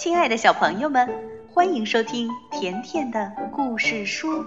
[0.00, 1.06] 亲爱的小朋友们，
[1.52, 4.42] 欢迎收听甜甜的故事书，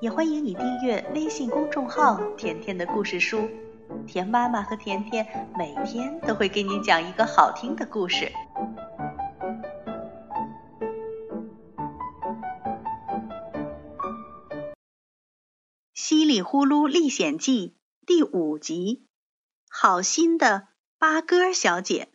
[0.00, 3.46] 也欢迎你订阅微信公众号“甜甜的故事书”。
[4.08, 8.24] 甜妈妈和甜甜每天都会给你讲一个好听的故事。
[15.92, 19.06] 《稀里呼噜历险记》第五集：
[19.68, 22.08] 好心的八哥小姐。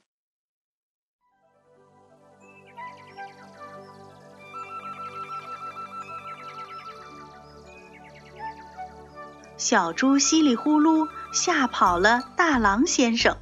[9.58, 13.38] 小猪稀里呼噜吓跑了大狼先生。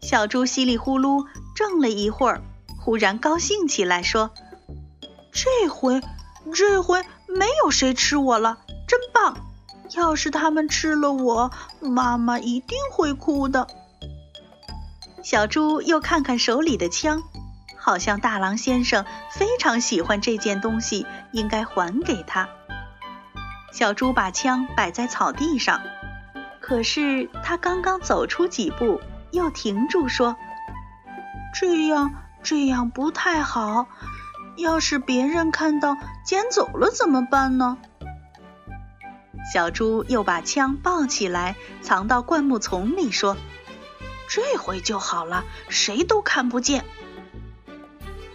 [0.00, 2.42] 小猪稀里呼噜怔了一会儿，
[2.80, 4.30] 忽然高兴起来，说
[5.32, 6.00] ：“这回，
[6.54, 8.58] 这回没有谁吃我了，
[8.88, 9.36] 真棒！
[9.94, 13.66] 要是他们吃了我，妈妈一定会哭的。”
[15.22, 17.22] 小猪又看看手里的枪，
[17.76, 22.48] 好像大狼先生非常喜欢这件东西，应该还给他。
[23.74, 25.80] 小猪把枪摆在草地上，
[26.60, 29.00] 可是他刚刚走出几步，
[29.32, 30.36] 又停住，说
[31.58, 33.88] ：“这样这样不太好，
[34.56, 37.76] 要是别人看到捡走了怎么办呢？”
[39.52, 43.36] 小猪又把枪抱起来，藏到灌木丛里，说
[44.30, 46.84] ：“这回就好了，谁都看不见。”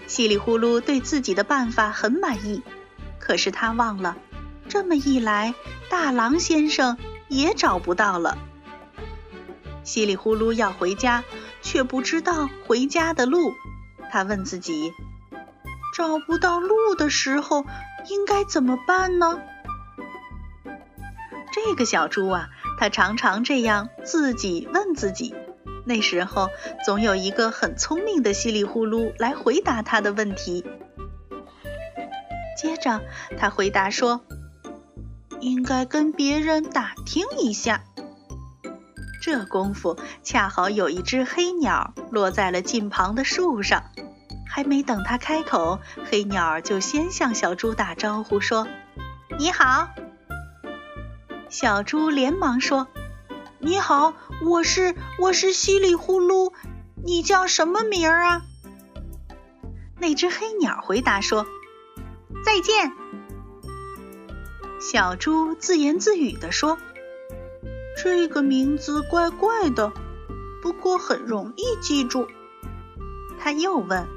[0.06, 2.62] 稀里呼噜对自己的办法很满意，
[3.20, 4.18] 可是他忘了。
[4.70, 5.56] 这么一来，
[5.90, 8.38] 大狼先生也找不到了。
[9.84, 11.24] 稀里呼噜要回家，
[11.64, 13.56] 却不知道回家的路。
[14.12, 14.94] 他问自己：
[15.96, 17.66] 找不到路的时候，
[18.10, 19.40] 应该怎么办呢？
[21.52, 25.34] 这个小猪啊，他常常这样自己问自己。
[25.84, 26.50] 那时候，
[26.86, 30.64] 总有一个很聪明的稀里呼噜来回答他的问题。
[32.56, 33.02] 接着，
[33.36, 34.22] 他回答说。
[35.42, 37.82] 应该跟别人打听一下。
[39.22, 43.84] 这功夫，恰好有一只黑鸟落在了近旁的树上。
[44.52, 45.80] 还没等他开口，
[46.10, 48.68] 黑鸟就先向小猪打招呼说
[49.38, 49.90] ：“你好。”
[51.50, 52.88] 小猪连忙说
[53.60, 54.14] ：“你好，
[54.44, 56.52] 我是我是稀里呼噜，
[57.04, 58.42] 你叫什么名儿啊？”
[60.02, 61.46] 那只黑鸟回答说
[62.44, 62.92] ：“再见。”
[64.80, 66.78] 小猪自言自语地说
[68.02, 69.92] ：“这个名字怪怪的，
[70.62, 72.28] 不过很容易记住。”
[73.38, 74.08] 他又问：“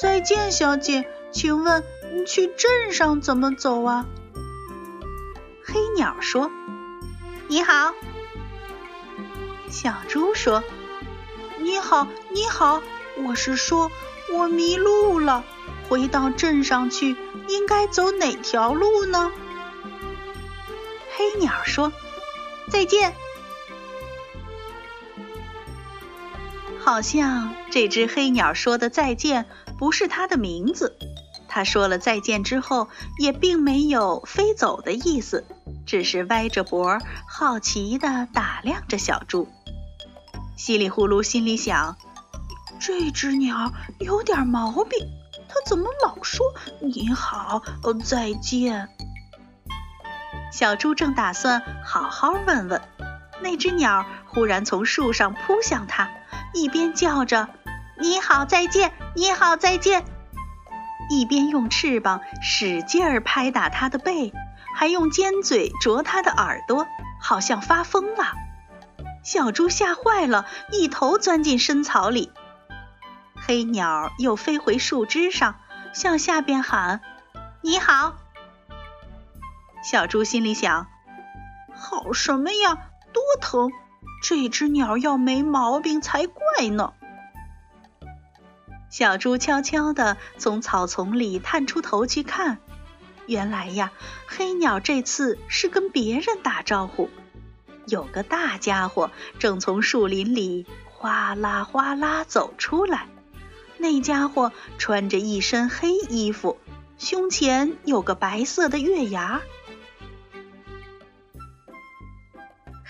[0.00, 1.84] 再见，小姐，请问
[2.26, 4.06] 去镇上怎么走啊？”
[5.62, 6.50] 黑鸟说
[7.46, 7.94] ：“你好。”
[9.68, 10.64] 小猪说
[11.60, 12.82] ：“你好，你好，
[13.18, 13.90] 我是说，
[14.34, 15.44] 我迷路了，
[15.90, 17.16] 回到镇上去，
[17.48, 19.30] 应该走哪条路呢？”
[21.22, 21.92] 黑鸟说
[22.68, 23.14] ：“再见。”
[26.80, 29.46] 好像这只黑鸟说的再见
[29.78, 30.98] 不是它的名字。
[31.48, 32.88] 它说了再见之后，
[33.18, 35.44] 也并没有飞走的意思，
[35.86, 39.46] 只是歪着脖，好奇的打量着小猪。
[40.56, 41.96] 稀里呼噜心里想：
[42.80, 45.06] 这只鸟有点毛病，
[45.48, 47.62] 它怎么老说你好，
[48.04, 48.88] 再见？
[50.52, 52.80] 小猪正打算好好问问，
[53.40, 56.10] 那只鸟忽然从树上扑向它，
[56.52, 57.48] 一边叫着
[57.98, 60.04] “你好，再见，你好，再见”，
[61.08, 64.34] 一边用翅膀使劲儿拍打它的背，
[64.76, 66.86] 还用尖嘴啄它的耳朵，
[67.18, 68.34] 好像发疯了。
[69.24, 72.30] 小猪吓坏了，一头钻进深草里。
[73.34, 75.54] 黑鸟又飞回树枝上，
[75.94, 77.00] 向下边喊
[77.62, 78.16] ：“你好。”
[79.82, 80.86] 小猪心里想
[81.74, 83.70] ：“好什么呀，多疼！
[84.22, 86.92] 这只鸟要没毛病才怪呢。”
[88.90, 92.58] 小猪悄悄地从草丛里探出头去看，
[93.26, 93.90] 原来呀，
[94.26, 97.10] 黑鸟这次是跟别人打招呼。
[97.86, 99.10] 有个大家伙
[99.40, 103.08] 正从树林里哗啦哗啦走出来，
[103.78, 106.58] 那家伙穿着一身黑衣服，
[106.98, 109.40] 胸前有个白色的月牙。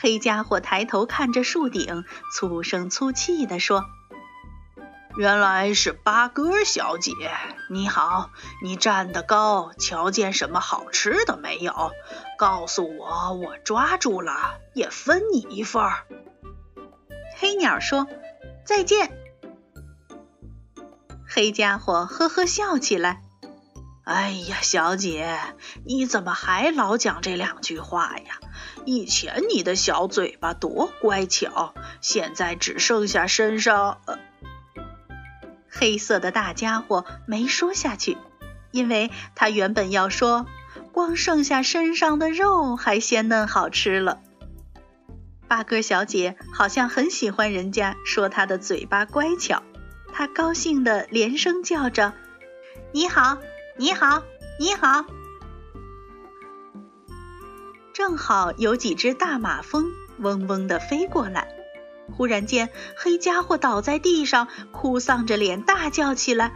[0.03, 2.05] 黑家伙抬头看着树顶，
[2.35, 3.85] 粗声粗气地说
[5.17, 7.13] ：“原来是八哥小姐，
[7.71, 8.31] 你好，
[8.65, 11.93] 你站得高，瞧见什么好吃的没有？
[12.37, 15.85] 告诉我，我抓住了也分你一份。”
[17.39, 18.09] 黑鸟说
[18.67, 19.17] ：“再见。”
[21.31, 23.23] 黑家伙呵呵笑起来。
[24.03, 25.39] 哎呀，小姐，
[25.87, 28.41] 你怎么还老讲这两句话呀？
[28.85, 34.01] 以前你的小嘴巴多乖巧，现在只剩下身上……
[34.07, 34.19] 呃，
[35.69, 38.17] 黑色的大家伙没说下去，
[38.71, 40.47] 因为他原本要说，
[40.93, 44.21] 光剩下身上的肉还鲜嫩好吃了。
[45.49, 49.63] 八哥小姐好像很喜欢人家说她的嘴巴乖巧，
[50.13, 52.15] 她高兴的连声叫着
[52.93, 53.37] ：“你好，
[53.77, 54.23] 你好，
[54.59, 55.05] 你好！”
[57.93, 61.49] 正好有几只大马蜂嗡嗡的飞过来，
[62.17, 66.53] 忽然间，黑家伙倒在地上，哭丧着脸大叫起来。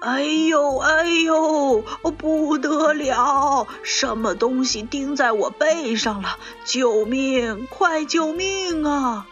[0.00, 1.82] 哎呦哎呦，
[2.16, 3.66] 不得了！
[3.82, 6.38] 什么东西钉在我背上了？
[6.64, 7.66] 救命！
[7.66, 9.26] 快救命啊！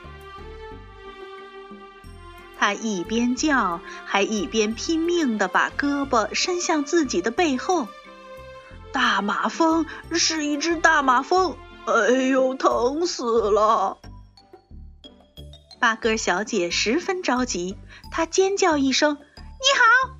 [2.58, 7.86] 他一边叫，还一边拼命的把胳膊伸向自己的背后。
[8.96, 11.54] 大马蜂是一只大马蜂！
[11.84, 13.98] 哎呦，疼死了！
[15.78, 17.76] 八哥小姐十分着急，
[18.10, 19.19] 她尖叫一声
[19.60, 20.16] ：“你好！”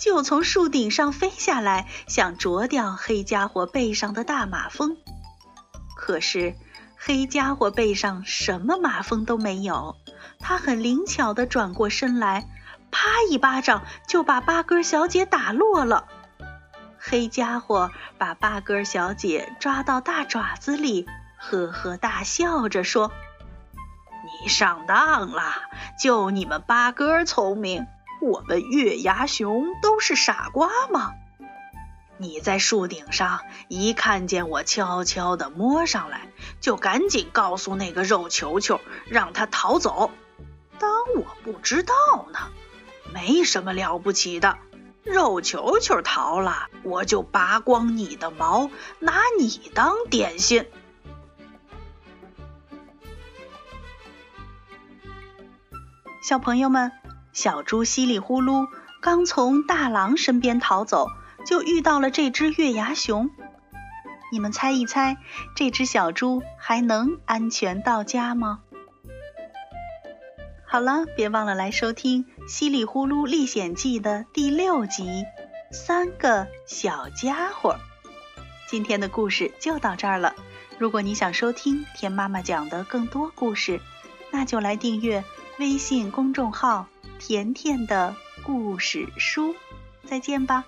[0.00, 4.96] 就从树顶上飞下来，想啄掉黑家伙背上的大马蜂。
[5.94, 6.54] 可是
[6.96, 9.94] 黑家伙背上什么马蜂都没有，
[10.38, 12.48] 他很灵巧地转过身来，
[12.90, 16.08] 啪一巴掌就把八哥小姐打落了。
[17.10, 23.10] 黑家伙把八哥小姐抓到大爪子里，呵呵大笑着说
[24.42, 25.42] ：“你上当了，
[26.00, 27.84] 就你们八哥聪明。”
[28.22, 31.14] 我们月牙熊都是傻瓜吗？
[32.16, 36.28] 你在树顶上一看见我悄悄地摸上来，
[36.60, 40.12] 就赶紧告诉那个肉球球，让他逃走，
[40.78, 41.94] 当我不知道
[42.32, 42.38] 呢？
[43.12, 44.58] 没什么了不起的，
[45.12, 50.66] 肉球球逃了，我就拔光你的毛，拿你当点心。
[56.22, 56.92] 小朋友们。
[57.32, 58.66] 小猪稀里呼噜
[59.00, 61.06] 刚从大狼身边逃走，
[61.46, 63.30] 就遇到了这只月牙熊。
[64.32, 65.16] 你们猜一猜，
[65.54, 68.62] 这只小猪还能安全到家吗？
[70.72, 75.02] 好了，别忘了来收听《稀里呼噜历险记》的第六集
[75.72, 77.76] 《三个小家伙》。
[78.68, 80.32] 今天的故事就到这儿了。
[80.78, 83.80] 如果你想收听田妈妈讲的更多故事，
[84.30, 85.24] 那就来订阅
[85.58, 86.86] 微信公众号。
[87.18, 88.14] 甜甜的
[88.44, 89.56] 故事书，
[90.04, 90.64] 再见吧。